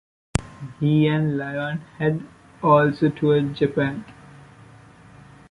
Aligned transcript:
He 0.79 1.05
and 1.05 1.37
Lyons 1.37 1.83
had 1.99 2.25
also 2.63 3.09
toured 3.09 3.53
Japan. 3.53 4.03